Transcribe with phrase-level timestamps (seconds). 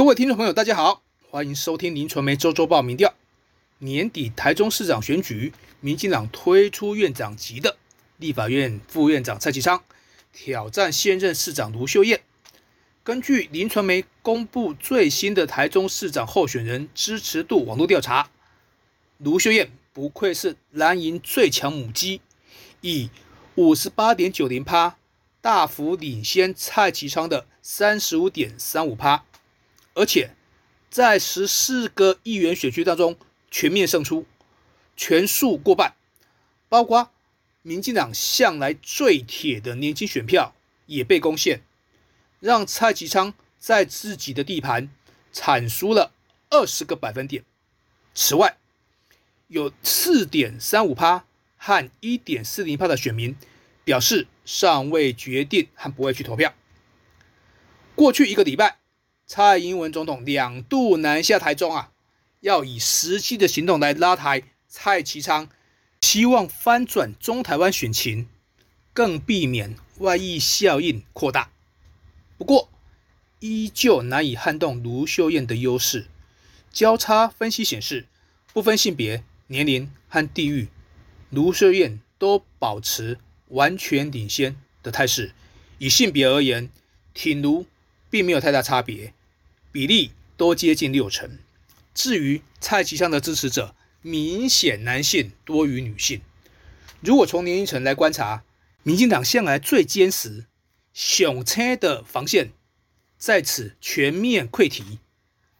[0.00, 3.12] 各位听众朋友，大家好，欢迎收听林传媒周周报民调。
[3.80, 7.76] 年底台中市长选举，民进党推出院长级的
[8.16, 9.84] 立法院副院长蔡其昌
[10.32, 12.22] 挑战现任市长卢秀燕。
[13.04, 18.30] 根据林传媒公布最新的台中市长候选人支持度网络调查，
[19.18, 22.22] 卢秀燕不愧是蓝营最强母鸡，
[22.80, 23.10] 以
[23.56, 24.96] 五十八点九零趴。
[25.42, 29.24] 大幅领先蔡其昌的三十五点三五趴，
[29.94, 30.34] 而且
[30.90, 33.16] 在十四个议员选区当中
[33.50, 34.26] 全面胜出，
[34.96, 35.94] 全数过半，
[36.68, 37.10] 包括
[37.62, 40.54] 民进党向来最铁的年轻选票
[40.86, 41.62] 也被攻陷，
[42.40, 44.90] 让蔡其昌在自己的地盘
[45.32, 46.12] 惨输了
[46.50, 47.44] 二十个百分点。
[48.14, 48.56] 此外，
[49.48, 51.24] 有四点三五趴
[51.56, 53.36] 和一点四零趴的选民。
[53.82, 56.54] 表示尚未决定和不会去投票。
[57.96, 58.78] 过去一个礼拜，
[59.32, 61.92] 蔡英文总统两度南下台中啊，
[62.40, 65.48] 要以实际的行动来拉抬蔡其昌，
[66.00, 68.26] 希望翻转中台湾选情，
[68.92, 71.52] 更避免外溢效应扩大。
[72.36, 72.68] 不过，
[73.38, 76.08] 依旧难以撼动卢秀燕的优势。
[76.72, 78.08] 交叉分析显示，
[78.52, 80.66] 不分性别、年龄和地域，
[81.30, 83.20] 卢秀燕都保持。
[83.50, 85.32] 完全领先的态势，
[85.78, 86.68] 以性别而言，
[87.14, 87.66] 挺卢
[88.10, 89.12] 并没有太大差别，
[89.72, 91.38] 比例都接近六成。
[91.94, 96.20] 至于蔡其昌的支持者，明显男性多于女性。
[97.00, 98.44] 如果从年龄层来观察，
[98.82, 100.46] 民进党向来最坚实、
[100.92, 102.52] 雄车的防线
[103.18, 104.98] 在此全面溃堤。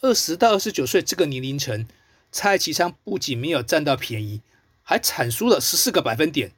[0.00, 1.86] 二十到二十九岁这个年龄层，
[2.30, 4.40] 蔡其昌不仅没有占到便宜，
[4.82, 6.52] 还惨输了十四个百分点。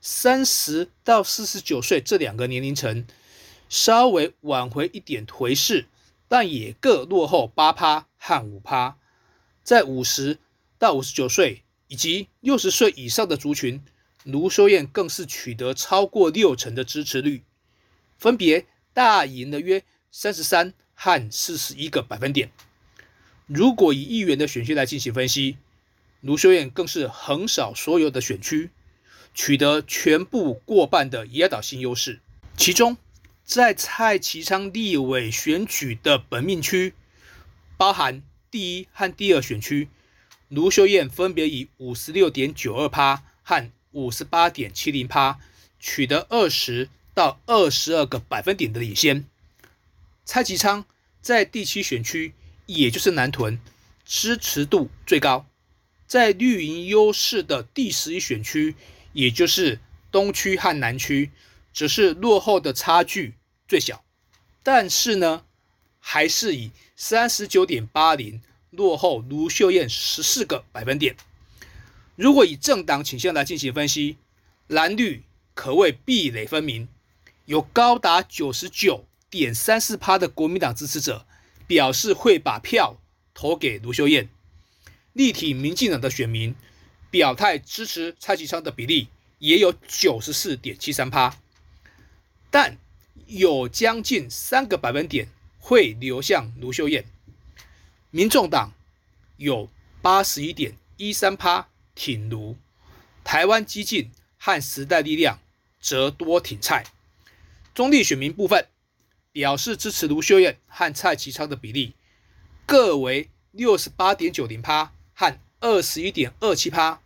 [0.00, 3.06] 三十到四十九岁这两个年龄层
[3.68, 5.86] 稍微挽回一点颓势，
[6.30, 8.96] 但也各落后八趴和五趴。
[9.64, 10.38] 在五十
[10.78, 13.82] 到五十九岁以及六十岁以上的族群，
[14.22, 17.42] 卢秀燕更是取得超过六成的支持率，
[18.16, 19.82] 分别大赢了约
[20.12, 22.52] 三十三和四十一个百分点。
[23.48, 25.56] 如果以议员的选区来进行分析，
[26.20, 28.70] 卢秀燕更是横扫所有的选区。
[29.32, 32.18] 取得全部过半的压倒性优势。
[32.56, 32.96] 其中，
[33.50, 36.94] 在蔡其昌立委选举的本命区，
[37.76, 39.88] 包含第一和第二选区，
[40.48, 45.40] 卢秀燕分别以五十六点九二趴和五十八点七零趴
[45.80, 49.24] 取得二十到二十二个百分点的领先。
[50.24, 50.84] 蔡其昌
[51.20, 52.32] 在第七选区，
[52.66, 53.60] 也就是南屯，
[54.04, 55.44] 支持度最高，
[56.06, 58.76] 在绿营优势的第十一选区。
[59.12, 59.80] 也就是
[60.12, 61.32] 东区和南区，
[61.72, 63.34] 只是落后的差距
[63.70, 64.02] 最小，
[64.64, 65.44] 但是呢，
[66.00, 71.14] 还是以三十九点八零落后卢秀燕十四个百分点。
[72.16, 74.16] 如果以政党倾向来进行分析，
[74.66, 75.22] 蓝绿
[75.54, 76.88] 可谓壁垒分明，
[77.44, 81.24] 有高达九十九点三四趴的国民党支持者
[81.68, 82.96] 表示会把票
[83.32, 84.28] 投给卢秀燕，
[85.12, 86.56] 立体民进党的选民。
[87.08, 89.06] 表态支持蔡其昌的比例
[89.38, 91.36] 也有九十四点七三趴，
[92.50, 92.76] 但
[93.30, 97.04] 有将近三个百分点会流向卢秀燕。
[98.10, 98.72] 民众党
[99.36, 99.68] 有
[100.02, 102.56] 八十一点一三趴挺卢，
[103.24, 105.38] 台湾激进和时代力量
[105.80, 106.84] 则多挺蔡。
[107.74, 108.66] 中立选民部分
[109.32, 111.94] 表示支持卢秀燕和蔡其昌的比例
[112.66, 115.38] 各为六十八点九零趴和。
[115.62, 117.02] 二十一点二七趴，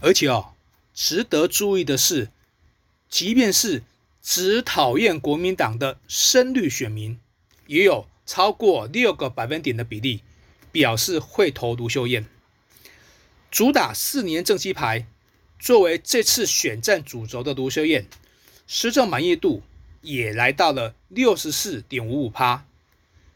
[0.00, 0.54] 而且哦，
[0.94, 2.30] 值得注意的是，
[3.10, 3.82] 即便是
[4.28, 7.20] 只讨厌国民党的深绿选民，
[7.68, 10.24] 也有超过六个百分点的比例
[10.72, 12.26] 表示会投卢秀燕。
[13.52, 15.06] 主打四年政绩牌，
[15.60, 18.08] 作为这次选战主轴的卢秀燕，
[18.66, 19.62] 施政满意度
[20.02, 22.66] 也来到了六十四点五五趴，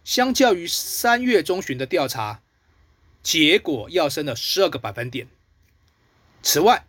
[0.02, 2.42] 相较于三月中旬的调查。
[3.22, 5.28] 结果要升了十二个百分点。
[6.42, 6.84] 此外，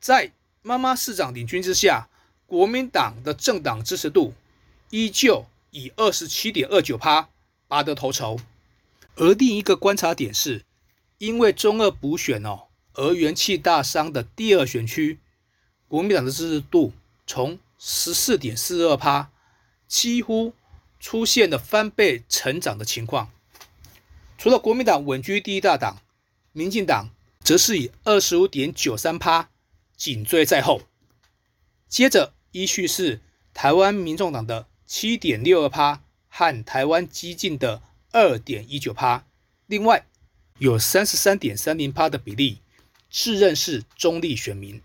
[0.00, 0.32] 在
[0.62, 2.08] 妈妈市长领军之下，
[2.48, 4.32] 国民党的政党支持度
[4.88, 7.28] 依旧以二十七点二九趴
[7.68, 8.40] 拔得头筹。
[9.16, 10.64] 而另一个观察点是，
[11.18, 15.18] 因为中二补选哦而元气大伤的第二选区，
[15.88, 16.94] 国民党的支持度
[17.26, 19.30] 从十四点四二趴，
[19.86, 20.54] 几乎
[20.98, 23.30] 出现了翻倍成长的情况。
[24.38, 26.00] 除了国民党稳居第一大党，
[26.52, 27.10] 民进党
[27.44, 29.50] 则是以二十五点九三趴
[29.98, 30.80] 紧追在后，
[31.88, 33.20] 接着依序是
[33.52, 39.24] 台湾民众党的七点六二趴和台湾激进的二点一九趴。
[39.66, 40.06] 另外，
[40.58, 42.58] 有三十三点三零趴的比例
[43.10, 44.80] 自认是中立选民。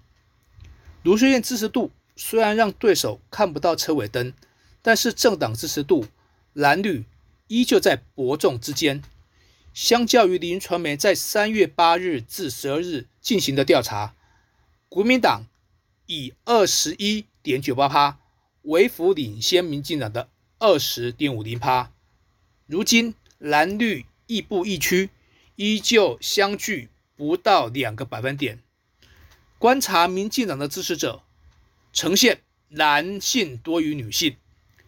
[1.03, 4.33] 卢秀燕支持度虽然让对手看不到车尾灯，
[4.81, 6.05] 但是政党支持度
[6.53, 7.05] 蓝绿
[7.47, 9.01] 依旧在伯仲之间。
[9.73, 14.13] 相较于林传媒在三月八日至十二日进行的调查，
[14.87, 15.47] 国民党
[16.05, 18.17] 以二十一点九八趴
[18.63, 21.91] 微幅领先民进党的二十点五零趴。
[22.65, 25.11] 如今蓝绿亦步亦趋，
[25.55, 28.63] 依旧相距不到两个百分点。
[29.59, 31.21] 观察民进党的支持者，
[31.91, 34.37] 呈现男性多于女性，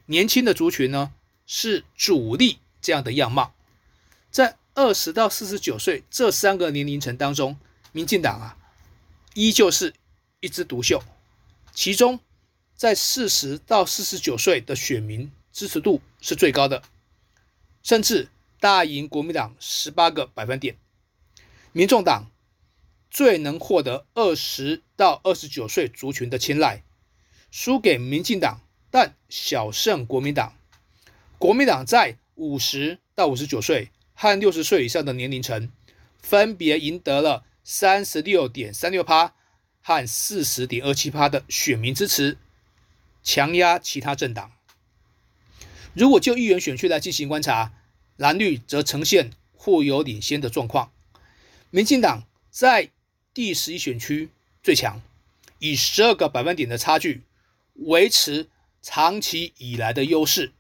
[0.07, 1.13] 年轻的族群呢
[1.45, 3.53] 是主力这样的样貌，
[4.31, 4.57] 在。
[4.77, 7.55] 二十到四十九岁这三个年龄层当中，
[7.93, 8.57] 民进党啊，
[9.33, 9.93] 依旧是
[10.41, 11.01] 一枝独秀。
[11.73, 12.19] 其中，
[12.75, 16.83] 在四十到四十九岁的选民支持度是最高的，
[17.81, 18.27] 甚至
[18.59, 20.77] 大赢国民党十八个百分点。
[21.71, 22.31] 民众党
[23.09, 26.83] 最能获得二十到二十九岁族群的青睐，
[27.49, 28.61] 输给民进党，
[28.91, 30.55] 但小胜国民党。
[31.37, 33.89] 国民党在五十到五十九岁。
[34.17, 35.69] 和六十岁以上的年龄层，
[36.21, 39.33] 分别赢得了三十六点三六趴
[39.81, 42.37] 和四十点二七趴的选民支持，
[43.25, 44.53] 强压其他政党。
[45.93, 47.73] 如果就议员选区来进行观察，
[48.15, 50.93] 蓝绿则呈现互有领先的状况。
[51.69, 52.89] 民进党在
[53.33, 54.29] 第十一选区
[54.63, 55.01] 最强，
[55.59, 57.23] 以十二个百分点的差距
[57.73, 58.47] 维持
[58.81, 60.53] 长期以来的优势。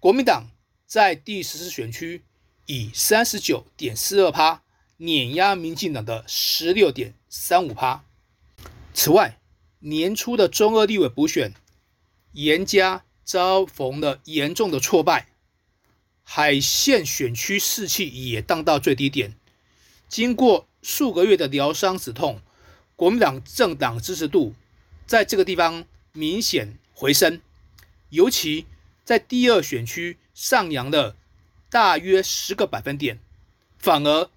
[0.00, 0.50] 国民党
[0.84, 2.22] 在第十四选区。
[2.66, 4.62] 以三十九点四二趴
[4.98, 8.04] 碾压民进党的十六点三五趴。
[8.94, 9.36] 此外，
[9.80, 11.52] 年初的中二立委补选，
[12.32, 15.28] 严家遭逢了严重的挫败，
[16.22, 19.34] 海线选区士气也荡到最低点。
[20.08, 22.40] 经过数个月的疗伤止痛，
[22.96, 24.54] 国民党政党支持度
[25.06, 27.40] 在这个地方明显回升，
[28.10, 28.66] 尤其
[29.04, 31.16] 在第二选区上扬了。
[31.70, 33.18] 大约十个百分点，
[33.78, 34.28] 反而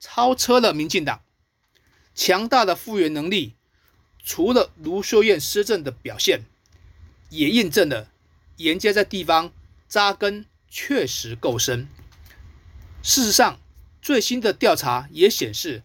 [0.00, 1.20] 超车了民进党。
[2.14, 3.52] 强大的复原能力，
[4.24, 6.46] 除了卢秀燕施政的表现，
[7.32, 8.08] 也印证了
[8.58, 9.52] 严家在地方
[9.88, 11.88] 扎根确实够深。
[13.02, 13.58] 事实上，
[14.02, 15.82] 最新的调查也显示，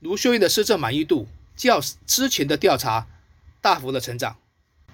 [0.00, 1.26] 卢秀燕的施政满意度
[1.56, 3.06] 较之前的调查
[3.60, 4.36] 大幅的成长。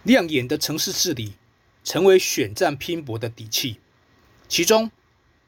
[0.05, 1.35] 亮眼的城市治理，
[1.83, 3.81] 成为选战拼搏的底气。
[4.49, 4.93] 其中，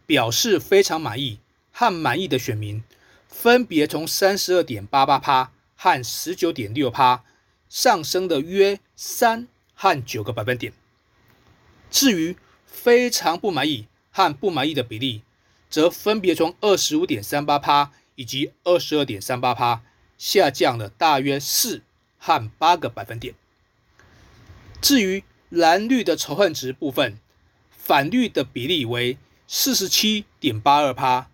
[0.06, 1.38] 表示非常满意
[1.70, 2.82] 和满意的选民，
[3.28, 7.25] 分别从三十二点八八趴和十九点六趴
[7.69, 9.46] 上升了约三
[9.78, 10.72] 和九个百分点。
[11.88, 12.36] 至于
[12.66, 15.22] 非常不满意和不满意的比例，
[15.70, 19.82] 则分别从二十五点三八趴以及二十二点三八趴
[20.19, 21.82] 下降了大约四
[22.19, 23.34] 和八个百分点。
[24.82, 27.19] 至于蓝绿的仇恨值部分，
[27.70, 29.16] 反绿的比例为。
[29.50, 31.30] 四十七点八二趴，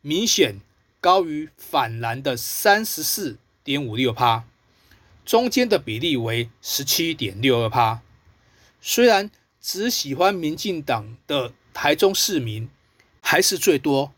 [0.00, 0.56] 明显
[1.00, 4.42] 高于反蓝的三十四点五六趴，
[5.24, 8.00] 中间的比例为十七点六二趴。
[8.80, 9.30] 虽然
[9.60, 12.68] 只喜欢民进党的台中市民
[13.20, 14.12] 还是最多，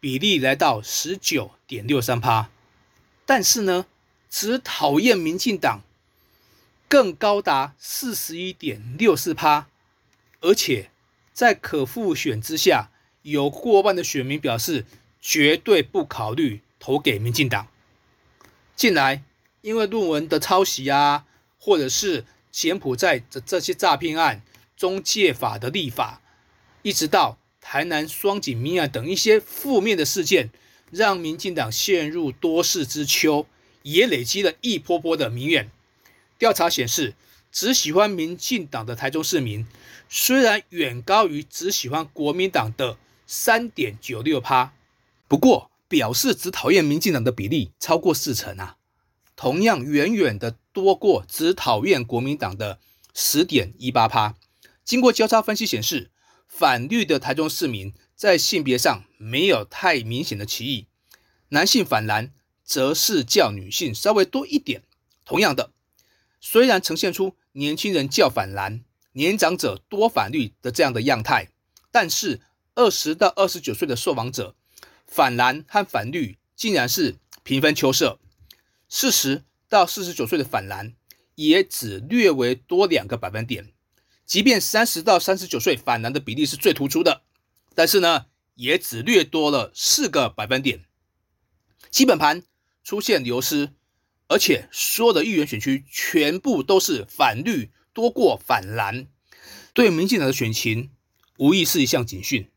[0.00, 2.50] 比例来到十九点六三趴，
[3.24, 3.86] 但是呢，
[4.30, 5.82] 只讨厌民进党
[6.88, 9.68] 更高达四十一点六四趴，
[10.40, 10.90] 而且。
[11.36, 12.88] 在可复选之下，
[13.20, 14.86] 有过半的选民表示
[15.20, 17.68] 绝对不考虑投给民进党。
[18.74, 19.22] 近来，
[19.66, 21.24] 因为论文的抄袭啊，
[21.58, 24.40] 或者是柬埔寨的这些诈骗案、
[24.76, 26.22] 中介法的立法，
[26.82, 30.50] 一直到台南双井民案等一些负面的事件，
[30.92, 33.48] 让民进党陷入多事之秋，
[33.82, 35.68] 也累积了一波波的民怨。
[36.38, 37.14] 调查显示。
[37.52, 39.66] 只喜欢民进党的台中市民，
[40.10, 44.74] 虽然远高于只喜欢国民党的三点九六趴，
[45.26, 48.76] 不过表示只讨厌民进党的比例超过四成啊，
[49.36, 52.80] 同样远远的多过只讨厌国民党的
[53.14, 54.34] 十点一八趴。
[54.84, 56.10] 经过交叉分析显示，
[56.48, 60.86] 反绿的台中市民在性别上没有太明显的歧义，
[61.50, 62.32] 男性反蓝
[62.64, 64.82] 则是较女性稍微多一点。
[65.24, 65.70] 同样的，
[66.40, 67.36] 虽然呈现出。
[67.58, 71.48] 年轻人较反蓝，年长者多反绿的这样的样态，
[71.90, 72.42] 但是
[72.74, 74.54] 二十到二十九岁的受访者
[75.06, 78.18] 反蓝和反绿竟然是平分秋色，
[78.88, 80.94] 四十到四十九岁的反蓝
[81.34, 83.72] 也只略微多两个百分点，
[84.24, 87.22] 即便三十到三十九岁反蓝的比例是最突出的，
[87.74, 90.84] 但是呢也只略多了四个百分点，
[91.90, 92.42] 基本盘
[92.84, 93.72] 出现流失，
[94.28, 99.08] 而且所有的议员选区全部都是反绿多过反蓝，
[99.74, 100.90] 对民进党的选情
[101.38, 102.50] 无疑是一项警讯。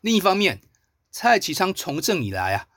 [0.00, 0.60] 另一方面，
[1.10, 2.68] 蔡其昌从政以来啊，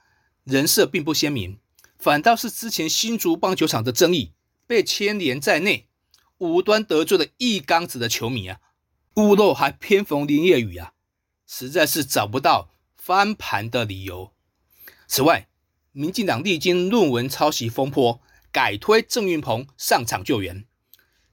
[0.44, 1.58] 人设并不鲜明，
[1.98, 4.32] 反倒是之前新竹棒球场的争议
[4.66, 5.88] 被牵连在内，
[6.38, 8.60] 无端得罪了一缸子的球迷啊，
[9.14, 10.92] 屋漏还偏逢连夜雨啊，
[11.46, 14.32] 实在是找不到翻盘的理由。
[15.06, 15.48] 此外，
[15.92, 18.20] 民进党历经论文抄袭风波，
[18.52, 20.66] 改推郑运鹏上场救援，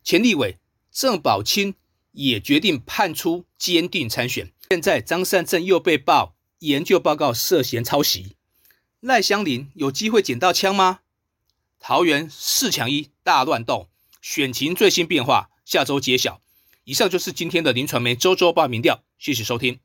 [0.03, 0.60] 前立委
[0.91, 1.75] 郑宝清
[2.12, 4.53] 也决定判出坚定参选。
[4.70, 8.38] 现在张善政又被曝研究报告涉嫌抄袭，
[9.03, 11.01] 赖香林有机会捡到枪吗？
[11.77, 13.89] 桃园四强一大乱斗，
[14.22, 16.39] 选情最新变化，下周揭晓。
[16.86, 19.81] 以上就是今天的林传媒周周报民调，谢谢收听。